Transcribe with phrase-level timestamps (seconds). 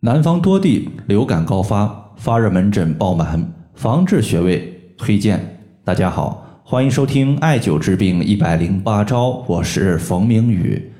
[0.00, 5.58] 南方多地流感高发，发热门诊爆满，防治穴位推荐。
[5.82, 10.92] 大家好，欢迎收听艾灸治病一百零八招，我是冯明宇。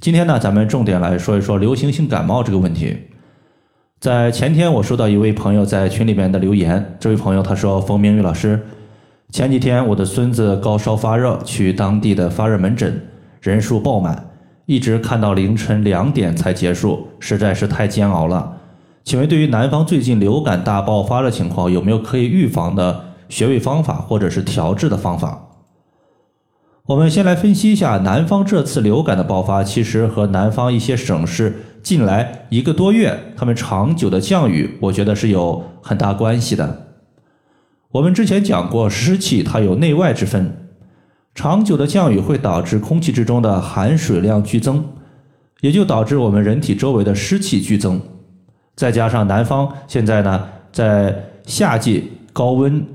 [0.00, 2.96] 今天呢，咱们重点来说一说流行性感冒这个问题。
[4.00, 8.60] 在前天，我收到一位朋友在群里面的留言，这位朋友他说：“冯明宇老师，
[9.30, 13.00] 前几天我的孙子高烧发热，去当地的发热门诊，
[13.40, 14.30] 人数爆满。”
[14.66, 18.58] 一直看到凌晨两点才结束，实在是太煎熬了。
[19.04, 25.48] 请问，对于南方最近流感大爆发的情况，有没有可以预防的穴位方法或者是调治的方法？
[26.86, 36.86] 我们先来分析一下南方这次流感的爆发，其实和南方一些省市近来一个多月他们长久的降雨，我觉得是有很大关系的。
[37.90, 40.61] 我们之前讲过，湿气它有内外之分。
[41.34, 44.84] 长久的降雨会导致空气之中的含水量剧增，
[45.62, 48.00] 也就导致我们人体周围的湿气剧增。
[48.76, 51.14] 再加上南方现在呢，在
[51.46, 52.86] 夏季高温、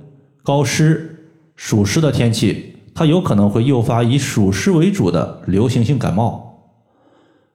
[0.43, 1.17] 高湿、
[1.55, 6.43] 暑湿的天气，它有可能会诱发以暑湿为主的流行性感冒。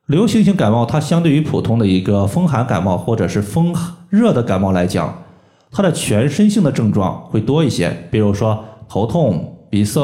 [0.07, 3.73] 流行性感冒它相对于普通的一个风寒感冒或者是风
[4.09, 5.23] 热的感冒来讲，
[5.71, 10.01] 它的全身性的症状会多一些，比如说头痛、鼻塞。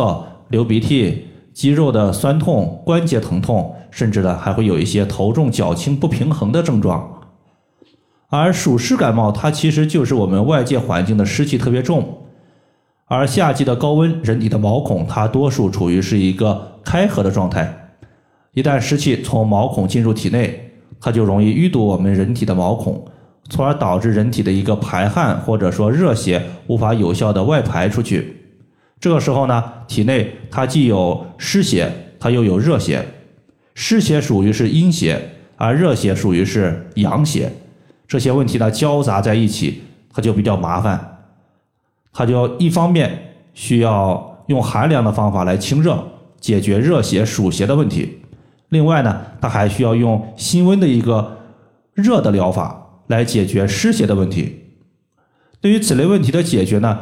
[0.48, 7.20] 流鼻涕、肌肉的酸痛、关节疼痛，甚至呢还会有一些头重脚轻、不平衡的症状。
[8.30, 12.18] 而暑湿感冒，它其实就是我们外界环境的湿气特别重，
[13.06, 17.90] 而夏季的高温，人体的毛孔它多数处于是一个开合的状态，
[18.52, 23.02] 一旦湿气从毛孔进入体内，它就容易淤堵我们人体的毛孔，
[23.48, 28.37] 从而导致人体的一个排汗或者说热血无法有效的外排出去。
[29.00, 33.06] 这个时候呢，体内它既有湿邪，它又有热邪。
[33.74, 35.20] 湿邪属于是阴邪，
[35.56, 37.52] 而热邪属于是阳邪。
[38.08, 39.82] 这些问题呢交杂在一起，
[40.12, 41.18] 它就比较麻烦。
[42.12, 46.02] 它就一方面需要用寒凉的方法来清热，
[46.40, 48.18] 解决热邪暑邪的问题；
[48.70, 51.38] 另外呢，它还需要用辛温的一个
[51.94, 54.64] 热的疗法来解决湿邪的问题。
[55.60, 56.98] 对于此类问题的解决呢？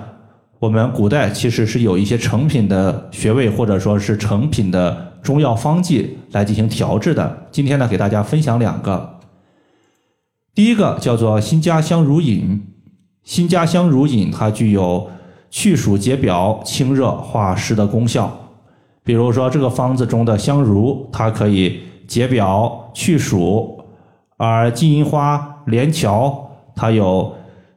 [0.58, 7.46] 我们古代其实是有一些成品的穴位，或者说是成品的中药方剂来进行调制的。
[7.50, 9.18] 今天呢，给大家分享两个。
[10.54, 12.62] 第一个叫做辛加香乳饮，
[13.22, 15.10] 辛加香乳饮它具有
[15.50, 18.34] 去暑解表、清热化湿的功效。
[19.04, 23.76] 比如说这个方子中的香茹，它可以解表去暑；
[24.38, 27.34] 而金银花、连翘，它有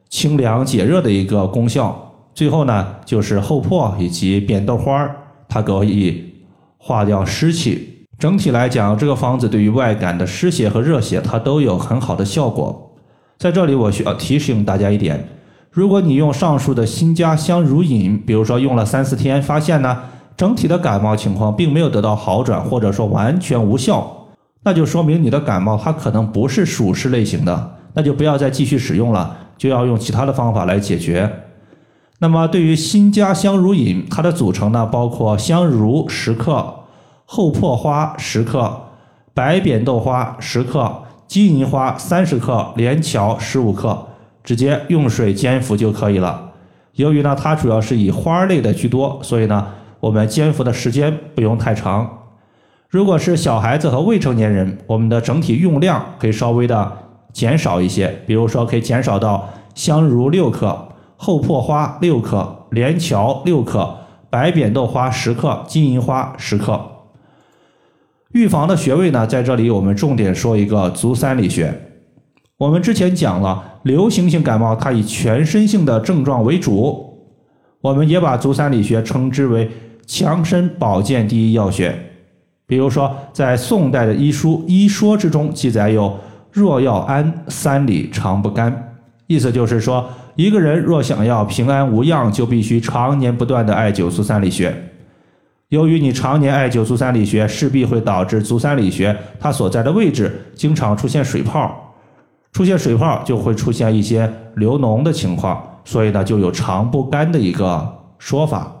[0.08, 2.09] 清凉解热的一个功效。
[2.34, 5.16] 最后呢，就是厚朴以及扁豆花儿，
[5.48, 6.34] 它可以
[6.78, 8.06] 化掉湿气。
[8.18, 12.94] 整体来讲，这个方子对于外感的湿邪和热邪，它都有很好的效果。
[13.38, 15.28] 在这里，我需要提醒大家一点：
[15.70, 19.98] 如果你用上述的辛加香乳饮，比如说用了三四天，发现呢
[20.36, 24.28] 整体的感冒情况并没有得到好转，或者说完全无效，
[24.62, 31.30] 那就说明你的感冒它可能不是暑湿类型的，那就不要再继续使用了，就要用其他的方法来解决。
[32.22, 36.80] 那么，对于新加香茹饮，它的组成呢，包括香茹十克、
[37.24, 38.78] 厚破花十克、
[39.32, 44.06] 白扁豆花十克、金银花三十克、连翘十五克，
[44.44, 46.50] 直接用水煎服就可以了。
[46.96, 49.68] 由于呢，它主要是以花类的居多，所以呢，
[50.00, 52.18] 我们煎服的时间不用太长。
[52.90, 56.92] 如果是小孩子和未成年人，我们的整体用量可以稍微的
[57.32, 60.88] 减少一些，比如说可以减少到香茹六克。
[61.22, 63.94] 厚朴花六克，连翘六克，
[64.30, 66.80] 白扁豆花十克，金银花十克。
[68.32, 71.78] 预防的穴位呢，在这里我们重点说一个足三里穴。
[72.56, 77.18] 我们之前讲了，流行性感冒它以全身性的症状为主，
[77.82, 79.70] 我们也把足三里穴称之为
[80.06, 81.94] 强身保健第一要穴。
[82.66, 86.18] 比如说，在宋代的医书《医说》之中记载有
[86.50, 88.96] “若要安，三里常不干”，
[89.28, 90.08] 意思就是说。
[90.36, 94.74] 一个人若想要平安无恙，就必须常年不断的艾灸足三里穴。
[95.68, 101.94] 由于你常年艾灸足三里穴，势必会导致足三里穴它所在的位置经常出现水泡，
[102.52, 108.76] 出现水泡就会出现一些流脓的情况，所以呢就有常不干的一个说法。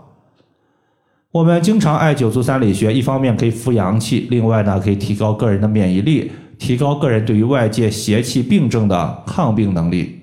[1.30, 10.19] 我们经常艾灸足三里穴，一方面可以扶阳气，另外呢可以提高个人的免疫力，提高个人对于外界邪气病症的抗病能力。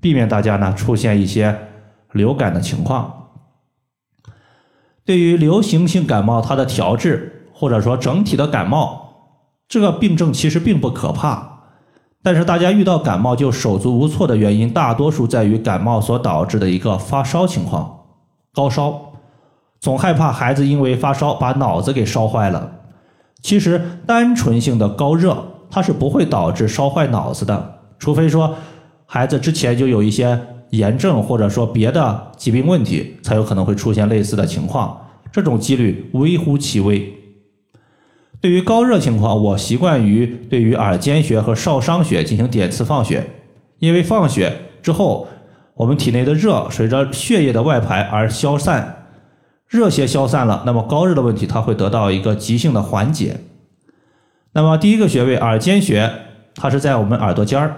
[0.00, 1.56] 避免大家呢出现一些
[2.12, 3.28] 流感的情况。
[5.04, 9.34] 对于流行性感冒，它的调治或者说整体的感冒，
[9.68, 11.62] 这个病症其实并不可怕，
[12.22, 18.00] 但是大家遇到感冒就手足无措的原因，大多数在于感冒所导致的一个发烧情况，
[18.54, 19.12] 高烧，
[19.80, 22.72] 总害怕孩子因为发烧把脑子给烧坏了。
[23.42, 25.36] 其实单纯性的高热，
[25.70, 28.54] 它是不会导致烧坏脑子的，除非说
[29.12, 30.38] 孩子之前就有一些
[30.70, 34.96] 炎症或者说别的疾病问题，才有可能会出现类似的情况，
[35.32, 37.12] 这种几率微乎其微。
[38.40, 43.26] 对于高热情况，我习惯于对于耳尖穴和少商穴进行点刺放血，
[43.80, 45.26] 因为放血之后，
[45.74, 49.06] 我们体内的热随着血液的外排而消散，
[49.66, 53.40] 热邪消散了，那么高热的问题它会得到一个急性的缓解。
[54.52, 56.08] 那么第一个穴位耳尖穴，
[56.54, 57.74] 它是在我们耳朵尖儿，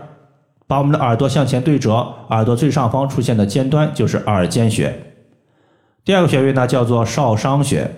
[0.67, 1.95] 把我们的耳朵向前对折，
[2.31, 4.95] 耳朵最上方出现的尖端就是耳尖穴。
[6.05, 7.91] 第二个穴位呢叫做少商穴。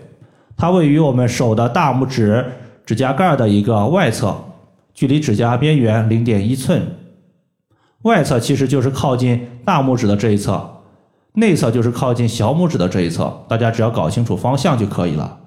[0.56, 2.44] 它位于我们手的大拇指
[2.86, 4.36] 指甲盖的一个外侧，
[4.92, 6.82] 距离指甲边缘零点一寸。
[8.02, 10.82] 外侧其实就是靠近大拇指的这一侧，
[11.32, 13.44] 内侧就是靠近小拇指的这一侧。
[13.48, 15.38] 大家只要搞清楚方向就可以了。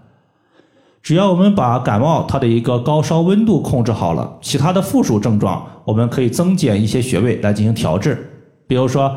[1.07, 8.29] 只要我们把感冒它的一个高烧温度控制好了，其他的附属症状我们可以增减一些穴位来进行调治，
[8.67, 9.15] 比如说。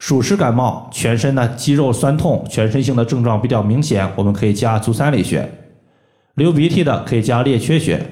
[0.00, 5.42] 暑湿感冒，全身的肌肉酸痛，全身性的症状比较明显，我们可以加足三里穴；
[6.34, 8.04] 流鼻涕的可以加列缺穴，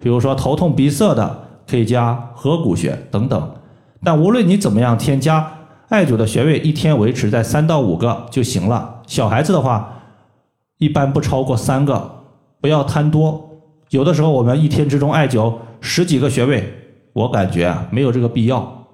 [0.00, 3.54] 比如说头痛鼻塞的可以加合谷穴等等。
[4.02, 5.46] 但无论你怎么样添加
[5.90, 9.02] 艾灸的穴位，一天维持在三到五个就行了。
[9.06, 10.00] 小孩子的话，
[10.78, 12.23] 一般不超过三个，
[12.64, 13.50] 不要贪多。
[13.90, 15.52] 有的时候我们一天之中艾灸
[15.82, 16.64] 十几个穴位，
[17.12, 18.86] 我感觉啊没有这个必要。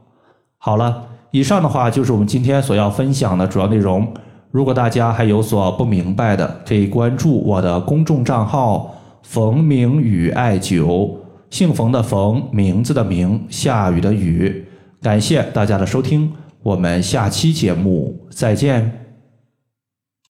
[0.58, 1.06] 好了。
[1.30, 4.12] 以上的话就是我们今天所要分享的主要内容。
[4.50, 11.08] 如果大家还有所不明白的，可以关注我的公众账号“冯明宇艾灸”，
[11.48, 14.66] 姓冯的冯，名字的名，下雨的雨。
[15.00, 16.32] 感谢大家的收听，
[16.64, 18.99] 我们下期节目再见。